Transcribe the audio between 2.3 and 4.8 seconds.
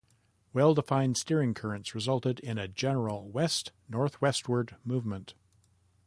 in a general west-northwestward